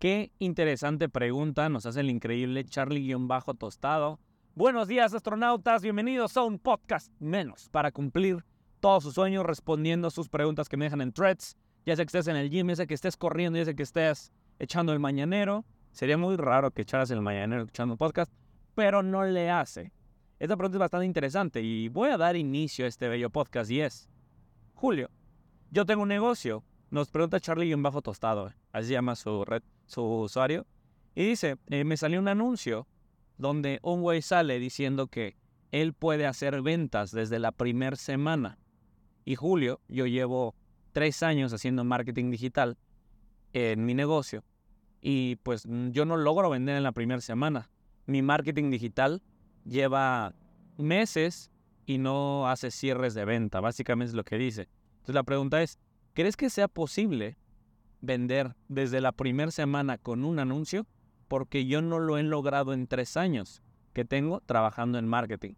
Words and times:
Qué 0.00 0.32
interesante 0.38 1.10
pregunta 1.10 1.68
nos 1.68 1.84
hace 1.84 2.00
el 2.00 2.08
increíble 2.08 2.64
Charlie-Tostado. 2.64 4.18
Buenos 4.54 4.88
días, 4.88 5.12
astronautas. 5.12 5.82
Bienvenidos 5.82 6.38
a 6.38 6.42
un 6.42 6.58
podcast 6.58 7.12
menos 7.18 7.68
para 7.68 7.92
cumplir 7.92 8.42
todos 8.80 9.02
sus 9.02 9.12
sueños 9.12 9.44
respondiendo 9.44 10.08
a 10.08 10.10
sus 10.10 10.30
preguntas 10.30 10.70
que 10.70 10.78
me 10.78 10.86
dejan 10.86 11.02
en 11.02 11.12
threads. 11.12 11.54
Ya 11.84 11.96
sea 11.96 12.06
que 12.06 12.16
estés 12.16 12.28
en 12.28 12.36
el 12.36 12.48
gym, 12.48 12.68
ya 12.68 12.76
sea 12.76 12.86
que 12.86 12.94
estés 12.94 13.18
corriendo, 13.18 13.58
ya 13.58 13.66
sea 13.66 13.74
que 13.74 13.82
estés 13.82 14.32
echando 14.58 14.94
el 14.94 15.00
mañanero. 15.00 15.66
Sería 15.92 16.16
muy 16.16 16.36
raro 16.36 16.70
que 16.70 16.80
echaras 16.80 17.10
el 17.10 17.20
mañanero 17.20 17.64
echando 17.64 17.92
un 17.92 17.98
podcast, 17.98 18.32
pero 18.74 19.02
no 19.02 19.22
le 19.24 19.50
hace. 19.50 19.92
Esta 20.38 20.56
pregunta 20.56 20.78
es 20.78 20.80
bastante 20.80 21.04
interesante 21.04 21.60
y 21.60 21.90
voy 21.90 22.08
a 22.08 22.16
dar 22.16 22.36
inicio 22.36 22.86
a 22.86 22.88
este 22.88 23.06
bello 23.06 23.28
podcast 23.28 23.70
y 23.70 23.82
es, 23.82 24.08
Julio, 24.72 25.10
yo 25.70 25.84
tengo 25.84 26.04
un 26.04 26.08
negocio. 26.08 26.64
Nos 26.88 27.10
pregunta 27.10 27.38
Charlie-Tostado, 27.38 28.54
así 28.72 28.88
se 28.88 28.94
llama 28.94 29.14
su 29.14 29.44
red, 29.44 29.62
su 29.90 30.02
usuario. 30.02 30.66
Y 31.14 31.24
dice, 31.24 31.56
eh, 31.68 31.84
me 31.84 31.96
salió 31.96 32.20
un 32.20 32.28
anuncio 32.28 32.86
donde 33.36 33.80
un 33.82 34.02
güey 34.02 34.22
sale 34.22 34.58
diciendo 34.58 35.08
que 35.08 35.36
él 35.72 35.92
puede 35.92 36.26
hacer 36.26 36.62
ventas 36.62 37.10
desde 37.10 37.38
la 37.38 37.52
primera 37.52 37.96
semana. 37.96 38.58
Y 39.24 39.34
Julio, 39.34 39.80
yo 39.88 40.06
llevo 40.06 40.54
tres 40.92 41.22
años 41.22 41.52
haciendo 41.52 41.84
marketing 41.84 42.30
digital 42.30 42.78
en 43.52 43.84
mi 43.84 43.94
negocio 43.94 44.44
y 45.00 45.36
pues 45.36 45.66
yo 45.90 46.04
no 46.04 46.16
logro 46.16 46.50
vender 46.50 46.76
en 46.76 46.82
la 46.82 46.92
primera 46.92 47.20
semana. 47.20 47.70
Mi 48.06 48.22
marketing 48.22 48.70
digital 48.70 49.22
lleva 49.64 50.34
meses 50.76 51.50
y 51.86 51.98
no 51.98 52.48
hace 52.48 52.70
cierres 52.70 53.14
de 53.14 53.24
venta, 53.24 53.60
básicamente 53.60 54.10
es 54.10 54.14
lo 54.14 54.24
que 54.24 54.38
dice. 54.38 54.68
Entonces 54.92 55.14
la 55.14 55.22
pregunta 55.22 55.62
es, 55.62 55.78
¿crees 56.12 56.36
que 56.36 56.50
sea 56.50 56.68
posible 56.68 57.36
vender 58.00 58.54
desde 58.68 59.00
la 59.00 59.12
primera 59.12 59.50
semana 59.50 59.98
con 59.98 60.24
un 60.24 60.38
anuncio? 60.38 60.86
Porque 61.28 61.66
yo 61.66 61.82
no 61.82 61.98
lo 61.98 62.18
he 62.18 62.22
logrado 62.22 62.72
en 62.72 62.86
tres 62.86 63.16
años 63.16 63.62
que 63.92 64.04
tengo 64.04 64.40
trabajando 64.40 64.98
en 64.98 65.06
marketing. 65.06 65.54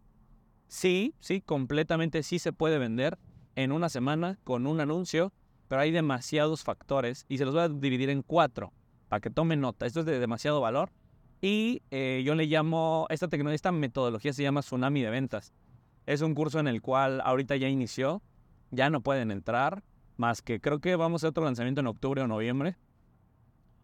Sí, 0.67 1.15
sí, 1.19 1.41
completamente 1.41 2.23
sí 2.23 2.39
se 2.39 2.53
puede 2.53 2.77
vender 2.77 3.17
en 3.55 3.71
una 3.71 3.89
semana 3.89 4.39
con 4.43 4.65
un 4.65 4.79
anuncio, 4.79 5.31
pero 5.67 5.81
hay 5.81 5.91
demasiados 5.91 6.63
factores 6.63 7.25
y 7.29 7.37
se 7.37 7.45
los 7.45 7.53
voy 7.53 7.63
a 7.63 7.69
dividir 7.69 8.09
en 8.09 8.23
cuatro 8.23 8.73
para 9.07 9.19
que 9.19 9.29
tomen 9.29 9.61
nota. 9.61 9.85
Esto 9.85 9.99
es 10.01 10.05
de 10.05 10.19
demasiado 10.19 10.61
valor 10.61 10.91
y 11.41 11.83
eh, 11.91 12.23
yo 12.25 12.35
le 12.35 12.45
llamo, 12.45 13.05
esta 13.09 13.27
tecnología, 13.27 13.55
esta 13.55 13.71
metodología 13.71 14.33
se 14.33 14.43
llama 14.43 14.61
Tsunami 14.61 15.01
de 15.01 15.09
Ventas. 15.09 15.53
Es 16.05 16.21
un 16.21 16.33
curso 16.35 16.59
en 16.59 16.67
el 16.67 16.81
cual 16.81 17.21
ahorita 17.21 17.55
ya 17.55 17.67
inició, 17.67 18.21
ya 18.71 18.89
no 18.89 19.01
pueden 19.01 19.29
entrar, 19.29 19.83
más 20.17 20.41
que 20.41 20.59
creo 20.59 20.79
que 20.79 20.95
vamos 20.95 21.23
a 21.23 21.29
otro 21.29 21.43
lanzamiento 21.43 21.81
en 21.81 21.87
octubre 21.87 22.21
o 22.21 22.27
noviembre. 22.27 22.77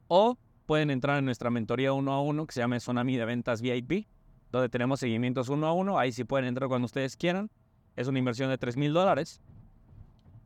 O 0.08 0.38
pueden 0.66 0.92
entrar 0.92 1.20
en 1.20 1.26
nuestra 1.26 1.50
mentoría 1.50 1.94
uno 1.94 2.14
a 2.14 2.22
uno 2.22 2.46
que 2.46 2.54
se 2.54 2.62
llama 2.62 2.78
Tsunami 2.78 3.18
de 3.18 3.26
Ventas 3.26 3.62
VIP, 3.62 4.08
donde 4.52 4.70
tenemos 4.70 5.00
seguimientos 5.00 5.50
uno 5.50 5.68
a 5.68 5.74
uno. 5.74 6.00
Ahí 6.00 6.12
sí 6.12 6.24
pueden 6.24 6.48
entrar 6.48 6.70
cuando 6.70 6.86
ustedes 6.86 7.16
quieran. 7.16 7.50
Es 7.96 8.08
una 8.08 8.20
inversión 8.20 8.50
de 8.50 8.58
3 8.58 8.78
mil 8.78 8.94
dólares 8.94 9.42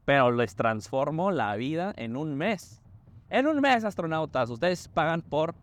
pero 0.06 0.32
les 0.32 0.56
transformo 0.56 1.32
la 1.32 1.56
vida 1.56 1.94
en 1.96 2.16
un 2.18 2.36
mes. 2.36 2.82
En 3.30 3.48
un 3.48 3.62
mes, 3.62 3.84
astronautas, 3.84 4.50
ustedes 4.50 4.88
pagan 4.88 5.22
por... 5.22 5.56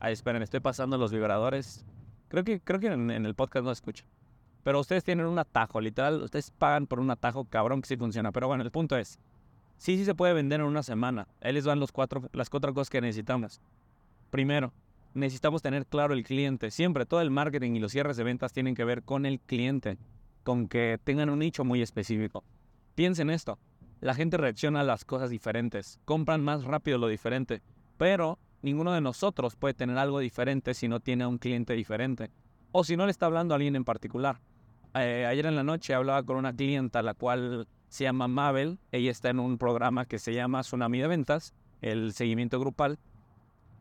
Ay, 0.00 0.12
esperen, 0.12 0.42
estoy 0.42 0.60
pasando 0.60 0.96
los 0.96 1.12
vibradores. 1.12 1.84
Creo 2.28 2.44
que, 2.44 2.60
creo 2.60 2.78
que 2.78 2.86
en, 2.86 3.10
el 3.10 3.34
podcast 3.34 3.64
no 3.64 3.72
escucho. 3.72 4.04
Pero 4.62 4.80
ustedes 4.80 5.02
tienen 5.02 5.26
un 5.26 5.38
atajo, 5.38 5.80
literal, 5.80 6.22
ustedes 6.22 6.50
pagan 6.50 6.86
por 6.86 7.00
un 7.00 7.10
atajo 7.10 7.44
cabrón 7.44 7.82
que 7.82 7.88
sí 7.88 7.96
funciona. 7.96 8.32
Pero 8.32 8.48
bueno, 8.48 8.62
el 8.62 8.70
punto 8.70 8.96
es, 8.96 9.18
sí, 9.78 9.96
sí 9.96 10.04
se 10.04 10.14
puede 10.14 10.34
vender 10.34 10.60
en 10.60 10.66
una 10.66 10.82
semana. 10.82 11.28
Ahí 11.40 11.52
les 11.52 11.64
van 11.64 11.80
los 11.80 11.92
cuatro, 11.92 12.28
las 12.32 12.50
cuatro 12.50 12.74
cosas 12.74 12.90
que 12.90 13.00
necesitamos. 13.00 13.60
Primero, 14.30 14.72
necesitamos 15.14 15.62
tener 15.62 15.86
claro 15.86 16.14
el 16.14 16.24
cliente. 16.24 16.70
Siempre 16.70 17.06
todo 17.06 17.20
el 17.20 17.30
marketing 17.30 17.72
y 17.72 17.80
los 17.80 17.92
cierres 17.92 18.16
de 18.16 18.24
ventas 18.24 18.52
tienen 18.52 18.74
que 18.74 18.84
ver 18.84 19.02
con 19.02 19.26
el 19.26 19.40
cliente, 19.40 19.98
con 20.44 20.68
que 20.68 20.98
tengan 21.02 21.30
un 21.30 21.38
nicho 21.38 21.64
muy 21.64 21.82
específico. 21.82 22.44
Piensen 22.94 23.30
esto, 23.30 23.58
la 24.00 24.14
gente 24.14 24.36
reacciona 24.36 24.80
a 24.80 24.84
las 24.84 25.04
cosas 25.04 25.30
diferentes, 25.30 25.98
compran 26.04 26.42
más 26.42 26.64
rápido 26.64 26.98
lo 26.98 27.08
diferente, 27.08 27.62
pero 27.96 28.38
ninguno 28.62 28.92
de 28.92 29.00
nosotros 29.00 29.56
puede 29.56 29.74
tener 29.74 29.98
algo 29.98 30.20
diferente 30.20 30.74
si 30.74 30.88
no 30.88 31.00
tiene 31.00 31.26
un 31.26 31.38
cliente 31.38 31.74
diferente 31.74 32.30
o 32.72 32.84
si 32.84 32.96
no 32.96 33.06
le 33.06 33.10
está 33.10 33.26
hablando 33.26 33.54
a 33.54 33.56
alguien 33.56 33.76
en 33.76 33.84
particular. 33.84 34.40
Eh, 34.94 35.26
ayer 35.26 35.46
en 35.46 35.56
la 35.56 35.64
noche 35.64 35.94
hablaba 35.94 36.22
con 36.22 36.36
una 36.36 36.54
clienta, 36.54 37.02
la 37.02 37.14
cual 37.14 37.66
se 37.88 38.04
llama 38.04 38.28
Mabel, 38.28 38.78
ella 38.92 39.10
está 39.10 39.30
en 39.30 39.40
un 39.40 39.58
programa 39.58 40.04
que 40.04 40.18
se 40.18 40.34
llama 40.34 40.60
Tsunami 40.60 40.98
de 40.98 41.06
Ventas, 41.08 41.54
el 41.80 42.12
seguimiento 42.12 42.60
grupal, 42.60 42.98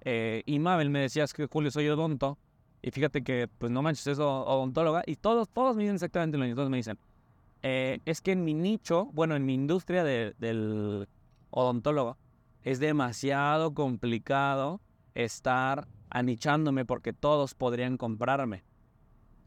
eh, 0.01 0.43
y 0.45 0.59
Mabel 0.59 0.89
me 0.89 0.99
decía, 0.99 1.25
que 1.27 1.47
Julio 1.47 1.71
soy 1.71 1.87
odonto, 1.89 2.37
y 2.81 2.91
fíjate 2.91 3.23
que, 3.23 3.49
pues 3.57 3.71
no 3.71 3.81
manches, 3.81 4.07
es 4.07 4.19
odontóloga, 4.19 5.03
y 5.05 5.15
todos, 5.15 5.49
todos 5.49 5.75
me 5.75 5.83
dicen 5.83 5.95
exactamente 5.95 6.37
lo 6.37 6.45
mismo, 6.45 6.55
todos 6.55 6.69
me 6.69 6.77
dicen, 6.77 6.97
eh, 7.63 7.99
es 8.05 8.21
que 8.21 8.31
en 8.31 8.43
mi 8.43 8.53
nicho, 8.53 9.05
bueno, 9.13 9.35
en 9.35 9.45
mi 9.45 9.53
industria 9.53 10.03
del 10.03 11.07
odontólogo, 11.49 12.17
es 12.63 12.79
demasiado 12.79 13.73
complicado 13.73 14.81
estar 15.15 15.87
anichándome 16.09 16.85
porque 16.85 17.13
todos 17.13 17.55
podrían 17.55 17.97
comprarme. 17.97 18.63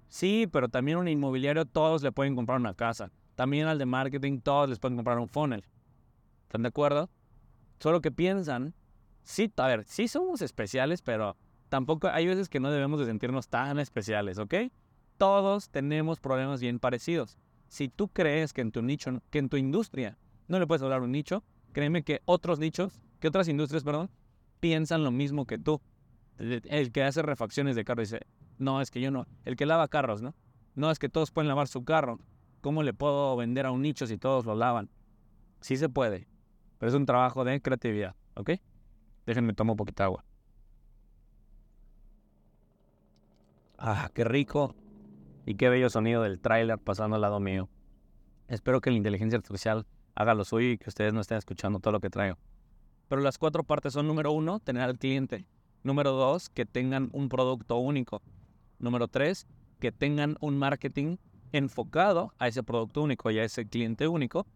Sí, 0.08 0.48
pero 0.50 0.68
también 0.68 0.98
un 0.98 1.08
inmobiliario 1.08 1.64
todos 1.64 2.02
le 2.02 2.12
pueden 2.12 2.34
comprar 2.34 2.58
una 2.58 2.74
casa. 2.74 3.10
También 3.40 3.68
al 3.68 3.78
de 3.78 3.86
marketing 3.86 4.40
todos 4.40 4.68
les 4.68 4.78
pueden 4.78 4.98
comprar 4.98 5.18
un 5.18 5.26
funnel. 5.26 5.64
¿Están 6.42 6.60
de 6.60 6.68
acuerdo? 6.68 7.08
Solo 7.78 8.02
que 8.02 8.10
piensan, 8.10 8.74
sí, 9.22 9.50
a 9.56 9.66
ver, 9.66 9.84
sí 9.86 10.08
somos 10.08 10.42
especiales, 10.42 11.00
pero 11.00 11.38
tampoco 11.70 12.08
hay 12.08 12.26
veces 12.26 12.50
que 12.50 12.60
no 12.60 12.70
debemos 12.70 13.00
de 13.00 13.06
sentirnos 13.06 13.48
tan 13.48 13.78
especiales, 13.78 14.38
¿ok? 14.38 14.54
Todos 15.16 15.70
tenemos 15.70 16.20
problemas 16.20 16.60
bien 16.60 16.78
parecidos 16.78 17.38
si 17.68 17.88
tú 17.88 18.08
crees 18.08 18.52
que 18.52 18.60
en 18.60 18.72
tu 18.72 18.82
nicho, 18.82 19.22
que 19.30 19.38
en 19.38 19.48
tu 19.48 19.56
industria 19.56 20.18
no 20.46 20.58
le 20.58 20.66
puedes 20.66 20.82
hablar 20.82 21.00
un 21.00 21.12
nicho, 21.12 21.42
créeme 21.72 22.02
que 22.02 22.20
otros 22.26 22.58
nichos, 22.58 23.00
que 23.20 23.28
otras 23.28 23.48
industrias, 23.48 23.84
perdón, 23.84 24.10
piensan 24.60 25.02
lo 25.02 25.12
mismo 25.12 25.46
que 25.46 25.56
tú. 25.56 25.80
El 26.36 26.92
que 26.92 27.04
hace 27.04 27.22
refacciones 27.22 27.74
de 27.74 27.86
carro 27.86 28.02
dice, 28.02 28.20
no, 28.58 28.82
es 28.82 28.90
que 28.90 29.00
yo 29.00 29.10
no. 29.10 29.26
El 29.46 29.56
que 29.56 29.64
lava 29.64 29.88
carros, 29.88 30.20
¿no? 30.20 30.34
No, 30.74 30.90
es 30.90 30.98
que 30.98 31.08
todos 31.08 31.30
pueden 31.30 31.48
lavar 31.48 31.68
su 31.68 31.84
carro. 31.84 32.18
¿Cómo 32.60 32.82
le 32.82 32.92
puedo 32.92 33.36
vender 33.36 33.66
a 33.66 33.70
un 33.70 33.82
nicho 33.82 34.06
si 34.06 34.18
todos 34.18 34.44
lo 34.44 34.54
lavan? 34.54 34.90
Sí 35.60 35.76
se 35.76 35.88
puede, 35.88 36.28
pero 36.78 36.88
es 36.88 36.94
un 36.94 37.06
trabajo 37.06 37.44
de 37.44 37.60
creatividad, 37.60 38.14
¿ok? 38.34 38.52
Déjenme 39.26 39.54
tomar 39.54 39.72
un 39.72 39.76
poquito 39.78 40.02
de 40.02 40.04
agua. 40.06 40.24
Ah, 43.78 44.10
qué 44.14 44.24
rico. 44.24 44.74
Y 45.46 45.54
qué 45.54 45.70
bello 45.70 45.88
sonido 45.88 46.22
del 46.22 46.38
tráiler 46.38 46.78
pasando 46.78 47.16
al 47.16 47.22
lado 47.22 47.40
mío. 47.40 47.68
Espero 48.46 48.80
que 48.80 48.90
la 48.90 48.98
inteligencia 48.98 49.38
artificial 49.38 49.86
haga 50.14 50.34
lo 50.34 50.44
suyo 50.44 50.68
y 50.68 50.78
que 50.78 50.90
ustedes 50.90 51.14
no 51.14 51.20
estén 51.20 51.38
escuchando 51.38 51.80
todo 51.80 51.92
lo 51.92 52.00
que 52.00 52.10
traigo. 52.10 52.36
Pero 53.08 53.22
las 53.22 53.38
cuatro 53.38 53.64
partes 53.64 53.94
son, 53.94 54.06
número 54.06 54.32
uno, 54.32 54.60
tener 54.60 54.82
al 54.82 54.98
cliente. 54.98 55.46
Número 55.82 56.12
dos, 56.12 56.50
que 56.50 56.66
tengan 56.66 57.08
un 57.12 57.30
producto 57.30 57.78
único. 57.78 58.22
Número 58.78 59.08
tres, 59.08 59.46
que 59.78 59.92
tengan 59.92 60.36
un 60.40 60.58
marketing 60.58 61.16
enfocado 61.52 62.32
a 62.38 62.48
ese 62.48 62.62
producto 62.62 63.02
único 63.02 63.30
y 63.30 63.38
a 63.38 63.44
ese 63.44 63.66
cliente 63.66 64.08
único. 64.08 64.46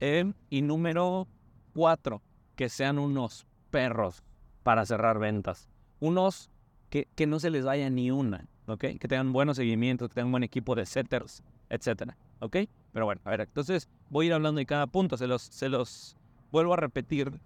Em, 0.00 0.34
y 0.50 0.62
número 0.62 1.26
cuatro, 1.74 2.22
que 2.56 2.68
sean 2.68 2.98
unos 2.98 3.46
perros 3.70 4.22
para 4.62 4.86
cerrar 4.86 5.18
ventas. 5.18 5.68
Unos 6.00 6.50
que, 6.90 7.08
que 7.14 7.26
no 7.26 7.40
se 7.40 7.50
les 7.50 7.64
vaya 7.64 7.90
ni 7.90 8.10
una. 8.10 8.46
Que 8.78 8.98
tengan 8.98 9.32
buenos 9.32 9.56
seguimientos, 9.56 10.08
que 10.08 10.14
tengan 10.14 10.26
un 10.26 10.32
buen 10.32 10.44
equipo 10.44 10.74
de 10.74 10.84
setters, 10.84 11.42
etcétera, 11.70 12.18
¿ok? 12.40 12.56
Pero 12.92 13.06
bueno, 13.06 13.20
a 13.24 13.30
ver, 13.30 13.40
entonces 13.42 13.88
voy 14.10 14.26
a 14.26 14.28
ir 14.28 14.32
hablando 14.34 14.58
de 14.58 14.66
cada 14.66 14.86
punto, 14.86 15.16
se 15.16 15.26
los, 15.26 15.40
se 15.40 15.70
los 15.70 16.16
vuelvo 16.50 16.74
a 16.74 16.76
repetir 16.76 17.40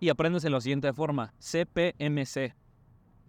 y 0.00 0.08
apréndese 0.08 0.50
la 0.50 0.60
siguiente 0.60 0.92
forma, 0.92 1.32
CPMC. 1.38 2.54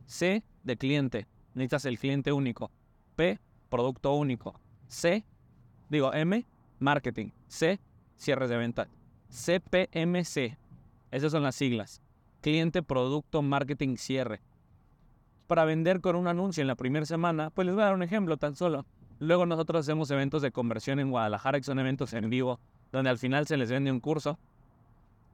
C 0.06 0.44
de 0.64 0.78
cliente, 0.78 1.28
necesitas 1.54 1.86
el 1.86 2.00
cliente 2.00 2.32
único. 2.32 2.72
P, 3.16 3.40
producto 3.70 4.14
único. 4.14 4.60
C, 4.90 5.24
digo 5.88 6.14
M, 6.14 6.46
marketing. 6.80 7.30
C, 7.48 7.80
cierres 8.18 8.50
de 8.50 8.58
venta. 8.58 8.90
CPMC. 9.30 10.58
Esas 11.12 11.32
son 11.32 11.44
las 11.44 11.56
siglas. 11.56 12.02
Cliente, 12.42 12.84
producto, 12.84 13.42
marketing, 13.42 13.96
cierre 13.96 14.42
para 15.50 15.66
vender 15.66 16.00
con 16.00 16.16
un 16.16 16.28
anuncio 16.28 16.62
en 16.62 16.68
la 16.68 16.76
primera 16.76 17.08
semana, 17.08 17.50
pues 17.50 17.66
les 17.66 17.74
voy 17.74 17.82
a 17.82 17.88
dar 17.88 17.96
un 17.96 18.04
ejemplo 18.04 18.38
tan 18.38 18.56
solo. 18.56 18.86
Luego 19.18 19.48
nosotros 19.48 19.80
hacemos 19.80 20.12
eventos 20.12 20.44
de 20.44 20.52
conversión 20.52 21.00
en 21.00 21.10
Guadalajara, 21.10 21.58
que 21.58 21.64
son 21.64 21.80
eventos 21.80 22.14
en 22.14 22.30
vivo, 22.30 22.60
donde 22.92 23.10
al 23.10 23.18
final 23.18 23.48
se 23.48 23.58
les 23.58 23.72
vende 23.72 23.92
un 23.92 24.00
curso. 24.00 24.38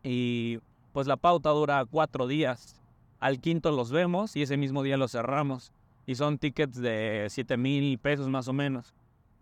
Y 0.03 0.59
pues 0.93 1.05
la 1.05 1.17
pauta 1.17 1.49
dura 1.49 1.83
cuatro 1.83 2.27
días. 2.27 2.81
Al 3.19 3.41
quinto 3.41 3.71
los 3.71 3.91
vemos 3.91 4.37
y 4.37 4.41
ese 4.41 4.55
mismo 4.55 4.83
día 4.83 4.95
los 4.95 5.11
cerramos. 5.11 5.73
Y 6.05 6.15
son 6.15 6.37
tickets 6.37 6.79
de 6.79 7.27
7 7.29 7.57
mil 7.57 7.99
pesos 7.99 8.29
más 8.29 8.47
o 8.47 8.53
menos. 8.53 8.93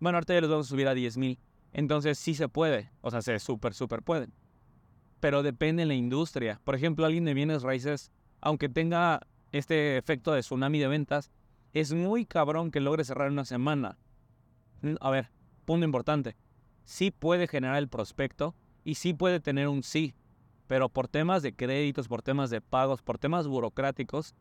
Bueno, 0.03 0.17
ahorita 0.17 0.33
ya 0.33 0.41
los 0.41 0.49
vamos 0.49 0.67
a 0.67 0.69
subir 0.69 0.89
a 0.89 0.93
10 0.93 1.15
mil. 1.15 1.39
Entonces 1.71 2.19
sí 2.19 2.35
se 2.35 2.49
puede. 2.49 2.91
O 2.99 3.09
sea, 3.09 3.21
se 3.21 3.39
súper, 3.39 3.73
súper 3.73 4.03
pueden. 4.03 4.33
Pero 5.21 5.43
depende 5.43 5.83
de 5.83 5.85
la 5.85 5.93
industria. 5.93 6.59
Por 6.65 6.75
ejemplo, 6.75 7.05
alguien 7.05 7.23
de 7.23 7.33
bienes 7.33 7.63
raíces, 7.63 8.11
aunque 8.41 8.67
tenga 8.67 9.21
este 9.53 9.95
efecto 9.95 10.33
de 10.33 10.41
tsunami 10.41 10.77
de 10.79 10.89
ventas, 10.89 11.31
es 11.71 11.93
muy 11.93 12.25
cabrón 12.25 12.69
que 12.69 12.81
logre 12.81 13.05
cerrar 13.05 13.31
una 13.31 13.45
semana. 13.45 13.97
A 14.99 15.09
ver, 15.09 15.31
punto 15.63 15.85
importante. 15.85 16.35
Sí 16.83 17.09
puede 17.09 17.47
generar 17.47 17.77
el 17.77 17.87
prospecto 17.87 18.55
y 18.83 18.95
sí 18.95 19.13
puede 19.13 19.39
tener 19.39 19.69
un 19.69 19.83
sí, 19.83 20.15
pero 20.67 20.89
por 20.89 21.07
temas 21.07 21.43
de 21.43 21.55
créditos, 21.55 22.09
por 22.09 22.21
temas 22.21 22.49
de 22.49 22.59
pagos, 22.59 23.01
por 23.01 23.19
temas 23.19 23.47
burocráticos, 23.47 24.35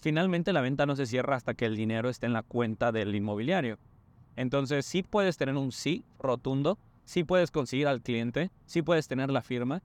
finalmente 0.00 0.54
la 0.54 0.62
venta 0.62 0.86
no 0.86 0.96
se 0.96 1.04
cierra 1.04 1.36
hasta 1.36 1.52
que 1.52 1.66
el 1.66 1.76
dinero 1.76 2.08
esté 2.08 2.24
en 2.24 2.32
la 2.32 2.42
cuenta 2.42 2.90
del 2.90 3.14
inmobiliario. 3.14 3.78
Entonces 4.36 4.86
sí 4.86 5.02
puedes 5.02 5.36
tener 5.36 5.56
un 5.56 5.72
sí 5.72 6.04
rotundo, 6.18 6.78
sí 7.04 7.24
puedes 7.24 7.50
conseguir 7.50 7.86
al 7.86 8.02
cliente, 8.02 8.50
sí 8.66 8.82
puedes 8.82 9.08
tener 9.08 9.30
la 9.30 9.42
firma, 9.42 9.82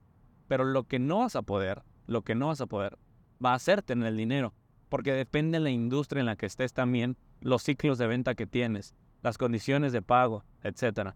pero 0.48 0.64
lo 0.64 0.84
que 0.84 0.98
no 0.98 1.18
vas 1.18 1.36
a 1.36 1.42
poder, 1.42 1.82
lo 2.06 2.22
que 2.22 2.34
no 2.34 2.48
vas 2.48 2.60
a 2.60 2.66
poder, 2.66 2.98
va 3.44 3.54
a 3.54 3.58
ser 3.58 3.82
tener 3.82 4.08
el 4.08 4.16
dinero, 4.16 4.52
porque 4.88 5.12
depende 5.12 5.58
de 5.58 5.64
la 5.64 5.70
industria 5.70 6.20
en 6.20 6.26
la 6.26 6.36
que 6.36 6.46
estés 6.46 6.72
también, 6.72 7.16
los 7.40 7.62
ciclos 7.62 7.98
de 7.98 8.06
venta 8.06 8.34
que 8.34 8.46
tienes, 8.46 8.94
las 9.22 9.38
condiciones 9.38 9.92
de 9.92 10.02
pago, 10.02 10.44
etc. 10.62 11.14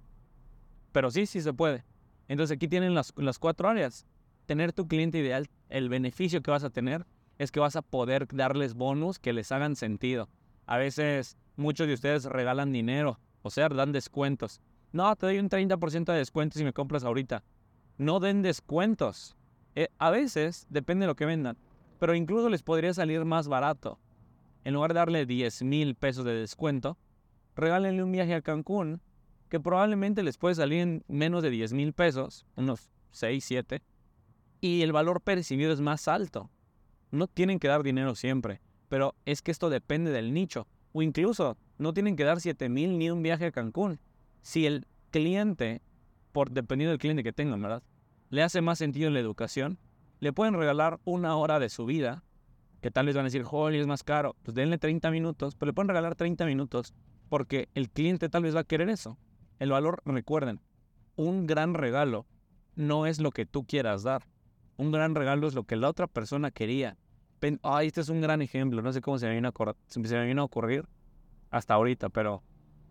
Pero 0.92 1.10
sí, 1.10 1.26
sí 1.26 1.40
se 1.40 1.52
puede. 1.52 1.84
Entonces 2.28 2.56
aquí 2.56 2.68
tienen 2.68 2.94
las, 2.94 3.12
las 3.16 3.38
cuatro 3.38 3.68
áreas. 3.68 4.06
Tener 4.46 4.72
tu 4.72 4.86
cliente 4.86 5.18
ideal, 5.18 5.48
el 5.68 5.88
beneficio 5.88 6.42
que 6.42 6.50
vas 6.50 6.64
a 6.64 6.70
tener 6.70 7.06
es 7.38 7.50
que 7.50 7.60
vas 7.60 7.76
a 7.76 7.82
poder 7.82 8.28
darles 8.32 8.74
bonus 8.74 9.18
que 9.18 9.32
les 9.32 9.50
hagan 9.52 9.76
sentido. 9.76 10.28
A 10.66 10.78
veces 10.78 11.36
muchos 11.56 11.86
de 11.86 11.94
ustedes 11.94 12.24
regalan 12.24 12.72
dinero, 12.72 13.18
o 13.42 13.50
sea, 13.50 13.68
dan 13.68 13.92
descuentos. 13.92 14.60
No, 14.92 15.14
te 15.16 15.26
doy 15.26 15.38
un 15.38 15.48
30% 15.48 16.12
de 16.12 16.18
descuento 16.18 16.58
si 16.58 16.64
me 16.64 16.72
compras 16.72 17.04
ahorita. 17.04 17.42
No 17.98 18.20
den 18.20 18.42
descuentos. 18.42 19.36
Eh, 19.74 19.88
a 19.98 20.10
veces, 20.10 20.66
depende 20.70 21.04
de 21.04 21.08
lo 21.08 21.16
que 21.16 21.26
vendan, 21.26 21.56
pero 21.98 22.14
incluso 22.14 22.48
les 22.48 22.62
podría 22.62 22.94
salir 22.94 23.24
más 23.24 23.48
barato. 23.48 23.98
En 24.64 24.74
lugar 24.74 24.94
de 24.94 25.00
darle 25.00 25.26
10 25.26 25.62
mil 25.62 25.94
pesos 25.94 26.24
de 26.24 26.32
descuento, 26.32 26.96
regálenle 27.54 28.02
un 28.02 28.12
viaje 28.12 28.34
a 28.34 28.40
Cancún 28.40 29.00
que 29.48 29.60
probablemente 29.60 30.22
les 30.22 30.38
puede 30.38 30.54
salir 30.54 30.80
en 30.80 31.04
menos 31.06 31.42
de 31.42 31.50
10 31.50 31.74
mil 31.74 31.92
pesos, 31.92 32.46
unos 32.56 32.90
6, 33.10 33.44
7, 33.44 33.82
y 34.60 34.82
el 34.82 34.92
valor 34.92 35.20
percibido 35.20 35.72
es 35.72 35.80
más 35.80 36.08
alto. 36.08 36.50
No 37.10 37.26
tienen 37.26 37.58
que 37.58 37.68
dar 37.68 37.82
dinero 37.82 38.14
siempre, 38.14 38.60
pero 38.94 39.16
es 39.24 39.42
que 39.42 39.50
esto 39.50 39.70
depende 39.70 40.12
del 40.12 40.32
nicho. 40.32 40.68
O 40.92 41.02
incluso 41.02 41.58
no 41.78 41.92
tienen 41.92 42.14
que 42.14 42.22
dar 42.22 42.40
7 42.40 42.68
mil 42.68 42.96
ni 42.96 43.10
un 43.10 43.24
viaje 43.24 43.46
a 43.46 43.50
Cancún. 43.50 43.98
Si 44.40 44.66
el 44.66 44.86
cliente, 45.10 45.82
por 46.30 46.52
dependiendo 46.52 46.90
del 46.90 47.00
cliente 47.00 47.24
que 47.24 47.32
tengan, 47.32 47.60
¿verdad? 47.60 47.82
Le 48.30 48.44
hace 48.44 48.60
más 48.60 48.78
sentido 48.78 49.08
en 49.08 49.14
la 49.14 49.18
educación, 49.18 49.80
le 50.20 50.32
pueden 50.32 50.54
regalar 50.54 51.00
una 51.02 51.34
hora 51.34 51.58
de 51.58 51.70
su 51.70 51.86
vida, 51.86 52.22
que 52.82 52.92
tal 52.92 53.06
vez 53.06 53.16
van 53.16 53.24
a 53.24 53.30
decir, 53.30 53.42
joder, 53.42 53.74
es 53.80 53.88
más 53.88 54.04
caro. 54.04 54.36
Pues 54.44 54.54
denle 54.54 54.78
30 54.78 55.10
minutos, 55.10 55.56
pero 55.56 55.70
le 55.70 55.72
pueden 55.72 55.88
regalar 55.88 56.14
30 56.14 56.46
minutos 56.46 56.94
porque 57.28 57.68
el 57.74 57.90
cliente 57.90 58.28
tal 58.28 58.44
vez 58.44 58.54
va 58.54 58.60
a 58.60 58.62
querer 58.62 58.88
eso. 58.90 59.18
El 59.58 59.72
valor, 59.72 60.02
recuerden, 60.04 60.60
un 61.16 61.48
gran 61.48 61.74
regalo 61.74 62.26
no 62.76 63.06
es 63.06 63.18
lo 63.18 63.32
que 63.32 63.44
tú 63.44 63.66
quieras 63.66 64.04
dar. 64.04 64.22
Un 64.76 64.92
gran 64.92 65.16
regalo 65.16 65.48
es 65.48 65.54
lo 65.54 65.64
que 65.64 65.74
la 65.74 65.88
otra 65.88 66.06
persona 66.06 66.52
quería. 66.52 66.96
Ay, 67.62 67.88
este 67.88 68.00
es 68.00 68.08
un 68.08 68.20
gran 68.20 68.42
ejemplo. 68.42 68.82
No 68.82 68.92
sé 68.92 69.00
cómo 69.00 69.18
se 69.18 69.26
me 69.26 69.36
vino 69.36 69.48
a, 70.42 70.44
ocurrir 70.44 70.86
hasta 71.50 71.74
ahorita, 71.74 72.08
pero 72.08 72.42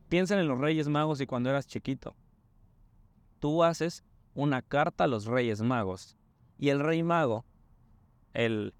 piensen 0.09 0.39
en 0.39 0.47
los 0.47 0.59
Reyes 0.59 0.88
Magos 0.88 1.21
y 1.21 1.25
cuando 1.25 1.50
eras 1.50 1.67
chiquito. 1.67 2.15
Tú 3.39 3.63
haces 3.63 4.03
una 4.35 4.61
carta 4.61 5.05
a 5.05 5.07
los 5.07 5.25
Reyes 5.25 5.61
Magos 5.61 6.17
y 6.57 6.69
el 6.69 6.79
Rey 6.79 7.03
Mago, 7.03 7.45
el, 8.33 8.73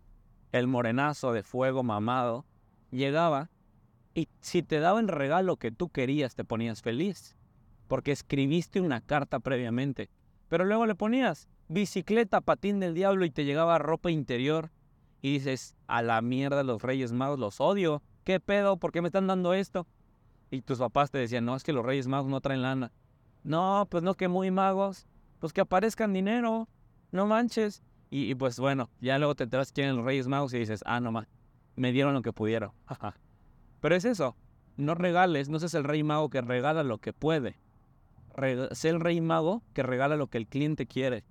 el 0.52 0.68
morenazo 0.68 1.34
de 1.34 1.44
fuego 1.44 1.84
mamado, 1.84 2.46
llegaba 2.92 3.50
y 4.14 4.30
si 4.42 4.64
te 4.64 4.80
daba 4.80 5.00
el 5.00 5.08
regalo 5.08 5.58
que 5.58 5.72
tú 5.72 5.90
querías, 5.90 6.36
te 6.36 6.46
ponías 6.46 6.82
feliz 6.82 7.36
porque 7.88 8.12
escribiste 8.12 8.82
una 8.82 9.02
carta 9.02 9.40
previamente. 9.40 10.10
Pero 10.50 10.66
luego 10.66 10.86
le 10.86 10.96
ponías 10.96 11.48
bicicleta, 11.68 12.42
patín 12.42 12.80
del 12.80 12.94
diablo 12.94 13.26
y 13.26 13.32
te 13.32 13.46
llegaba 13.46 13.78
ropa 13.78 14.12
interior. 14.12 14.72
Y 15.24 15.34
dices, 15.34 15.74
a 15.88 16.04
la 16.04 16.22
mierda 16.22 16.62
los 16.62 16.84
Reyes 16.84 17.12
Magos, 17.12 17.40
los 17.40 17.60
odio. 17.60 18.04
¿Qué 18.24 18.40
pedo? 18.40 18.78
¿Por 18.78 18.92
qué 18.92 19.02
me 19.02 19.08
están 19.08 19.26
dando 19.26 19.56
esto? 19.56 19.88
Y 20.52 20.62
tus 20.62 20.78
papás 20.78 21.10
te 21.10 21.18
decían, 21.18 21.46
no, 21.46 21.56
es 21.56 21.64
que 21.64 21.74
los 21.74 21.84
Reyes 21.84 22.06
Magos 22.06 22.30
no 22.30 22.40
traen 22.40 22.62
lana. 22.62 22.92
No, 23.44 23.88
pues 23.90 24.04
no, 24.04 24.14
que 24.14 24.28
muy 24.28 24.52
magos. 24.52 25.08
Pues 25.40 25.52
que 25.52 25.62
aparezcan 25.62 26.14
dinero. 26.14 26.70
No 27.12 27.26
manches. 27.26 27.82
Y, 28.12 28.36
pues 28.36 28.60
bueno, 28.60 28.92
ya 29.02 29.18
luego 29.18 29.34
te 29.34 29.46
enteras 29.46 29.72
quién 29.72 29.96
los 29.96 30.06
Reyes 30.06 30.28
Magos 30.28 30.54
y 30.54 30.60
dices, 30.60 30.84
ah, 30.86 31.00
no 31.00 31.12
más, 31.12 31.28
me 31.76 31.92
dieron 31.92 32.14
lo 32.14 32.22
que 32.22 32.32
pudieron. 32.32 32.72
Pero 33.82 33.96
es 33.96 34.06
eso, 34.06 34.36
no 34.78 34.94
regales, 34.94 35.50
no 35.50 35.58
seas 35.58 35.74
el 35.74 35.84
Rey 35.84 36.04
Mago 36.04 36.30
que 36.30 36.42
regala 36.42 36.84
lo 36.84 37.00
que 37.00 37.12
puede 37.12 37.58
sé 38.72 38.90
el 38.90 39.00
rey 39.00 39.22
mago 39.22 39.62
que 39.74 39.84
regala 39.84 40.16
lo 40.16 40.28
que 40.28 40.38
el 40.38 40.48
cliente 40.48 40.88
quiere. 40.88 41.24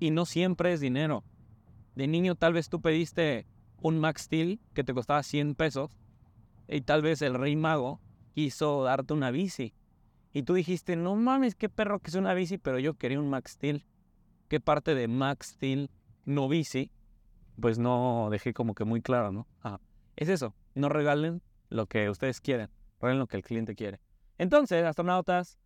Y 0.00 0.10
no 0.10 0.24
siempre 0.26 0.72
es 0.72 0.80
dinero. 0.80 1.24
De 1.94 2.06
niño 2.06 2.34
tal 2.34 2.52
vez 2.52 2.68
tú 2.68 2.80
pediste 2.80 3.46
un 3.80 3.98
Max 3.98 4.22
Steel 4.22 4.60
que 4.72 4.84
te 4.84 4.94
costaba 4.94 5.22
100 5.22 5.54
pesos 5.54 5.96
y 6.68 6.80
tal 6.80 7.02
vez 7.02 7.22
el 7.22 7.34
rey 7.34 7.56
mago 7.56 8.00
quiso 8.34 8.82
darte 8.82 9.14
una 9.14 9.30
bici. 9.30 9.74
Y 10.32 10.42
tú 10.42 10.54
dijiste, 10.54 10.96
no 10.96 11.14
mames, 11.14 11.54
qué 11.54 11.68
perro 11.68 12.00
que 12.00 12.10
es 12.10 12.16
una 12.16 12.34
bici, 12.34 12.58
pero 12.58 12.78
yo 12.78 12.94
quería 12.94 13.20
un 13.20 13.30
Max 13.30 13.52
Steel. 13.52 13.84
¿Qué 14.48 14.60
parte 14.60 14.94
de 14.94 15.06
Max 15.06 15.48
Steel 15.54 15.90
no 16.24 16.48
bici? 16.48 16.90
Pues 17.60 17.78
no 17.78 18.28
dejé 18.30 18.52
como 18.52 18.74
que 18.74 18.84
muy 18.84 19.00
claro, 19.00 19.30
¿no? 19.30 19.46
Es 20.16 20.28
eso, 20.28 20.54
no 20.74 20.88
regalen 20.88 21.42
lo 21.68 21.86
que 21.86 22.10
ustedes 22.10 22.40
quieren, 22.40 22.70
regalen 23.00 23.20
lo 23.20 23.26
que 23.26 23.36
el 23.36 23.42
cliente 23.42 23.74
quiere. 23.74 24.00
Entonces, 24.38 24.84
astronautas, 24.84 25.58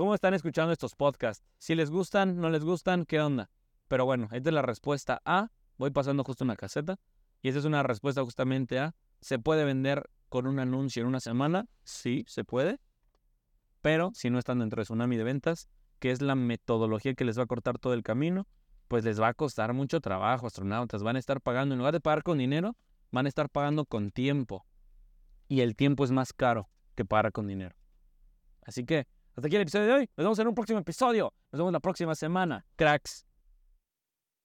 ¿Cómo 0.00 0.14
están 0.14 0.32
escuchando 0.32 0.72
estos 0.72 0.94
podcasts? 0.94 1.44
Si 1.58 1.74
les 1.74 1.90
gustan, 1.90 2.40
no 2.40 2.48
les 2.48 2.64
gustan, 2.64 3.04
¿qué 3.04 3.20
onda? 3.20 3.50
Pero 3.90 4.04
bueno, 4.04 4.28
esta 4.30 4.50
es 4.50 4.54
la 4.54 4.62
respuesta 4.62 5.20
A. 5.24 5.48
Voy 5.76 5.90
pasando 5.90 6.22
justo 6.22 6.44
una 6.44 6.54
caseta. 6.54 7.00
Y 7.42 7.48
esa 7.48 7.58
es 7.58 7.64
una 7.64 7.82
respuesta 7.82 8.22
justamente 8.22 8.78
a. 8.78 8.94
¿Se 9.20 9.40
puede 9.40 9.64
vender 9.64 10.08
con 10.28 10.46
un 10.46 10.60
anuncio 10.60 11.02
en 11.02 11.08
una 11.08 11.18
semana? 11.18 11.66
Sí, 11.82 12.24
se 12.28 12.44
puede. 12.44 12.78
Pero 13.80 14.12
si 14.14 14.30
no 14.30 14.38
están 14.38 14.60
dentro 14.60 14.80
de 14.80 14.84
Tsunami 14.84 15.16
de 15.16 15.24
Ventas, 15.24 15.68
que 15.98 16.12
es 16.12 16.22
la 16.22 16.36
metodología 16.36 17.14
que 17.14 17.24
les 17.24 17.36
va 17.36 17.42
a 17.42 17.46
cortar 17.46 17.80
todo 17.80 17.92
el 17.92 18.04
camino, 18.04 18.46
pues 18.86 19.02
les 19.02 19.20
va 19.20 19.26
a 19.26 19.34
costar 19.34 19.72
mucho 19.72 20.00
trabajo, 20.00 20.46
astronautas. 20.46 21.02
Van 21.02 21.16
a 21.16 21.18
estar 21.18 21.40
pagando, 21.40 21.74
en 21.74 21.78
lugar 21.78 21.92
de 21.92 22.00
pagar 22.00 22.22
con 22.22 22.38
dinero, 22.38 22.76
van 23.10 23.26
a 23.26 23.28
estar 23.28 23.50
pagando 23.50 23.86
con 23.86 24.12
tiempo. 24.12 24.64
Y 25.48 25.62
el 25.62 25.74
tiempo 25.74 26.04
es 26.04 26.12
más 26.12 26.32
caro 26.32 26.70
que 26.94 27.04
pagar 27.04 27.32
con 27.32 27.48
dinero. 27.48 27.74
Así 28.62 28.84
que 28.84 29.08
hasta 29.34 29.48
aquí 29.48 29.56
el 29.56 29.62
episodio 29.62 29.86
de 29.86 29.92
hoy. 29.94 30.10
Nos 30.16 30.26
vemos 30.26 30.38
en 30.38 30.46
un 30.46 30.54
próximo 30.54 30.78
episodio. 30.78 31.34
Nos 31.50 31.58
vemos 31.58 31.72
la 31.72 31.80
próxima 31.80 32.14
semana. 32.14 32.64
Cracks. 32.76 33.26